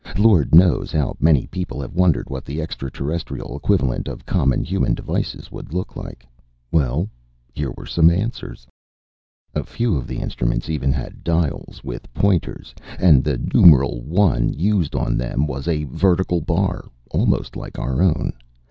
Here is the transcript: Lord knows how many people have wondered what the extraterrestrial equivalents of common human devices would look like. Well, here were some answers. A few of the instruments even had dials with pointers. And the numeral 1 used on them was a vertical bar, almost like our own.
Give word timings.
Lord 0.17 0.55
knows 0.55 0.91
how 0.91 1.15
many 1.19 1.45
people 1.45 1.79
have 1.79 1.93
wondered 1.93 2.27
what 2.31 2.43
the 2.43 2.59
extraterrestrial 2.59 3.55
equivalents 3.55 4.09
of 4.09 4.25
common 4.25 4.63
human 4.63 4.95
devices 4.95 5.51
would 5.51 5.75
look 5.75 5.95
like. 5.95 6.27
Well, 6.71 7.07
here 7.53 7.71
were 7.77 7.85
some 7.85 8.09
answers. 8.09 8.65
A 9.53 9.63
few 9.63 9.95
of 9.97 10.07
the 10.07 10.17
instruments 10.17 10.71
even 10.71 10.91
had 10.91 11.23
dials 11.23 11.83
with 11.83 12.11
pointers. 12.15 12.73
And 12.97 13.23
the 13.23 13.37
numeral 13.53 14.01
1 14.01 14.53
used 14.53 14.95
on 14.95 15.19
them 15.19 15.45
was 15.45 15.67
a 15.67 15.83
vertical 15.83 16.41
bar, 16.41 16.89
almost 17.11 17.55
like 17.55 17.77
our 17.77 18.01
own. 18.01 18.33